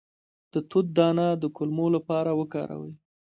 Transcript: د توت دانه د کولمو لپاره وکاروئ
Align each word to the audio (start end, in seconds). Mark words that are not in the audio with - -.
د 0.53 0.55
توت 0.69 0.87
دانه 0.97 1.27
د 1.41 1.43
کولمو 1.57 1.85
لپاره 1.95 2.31
وکاروئ 2.39 2.93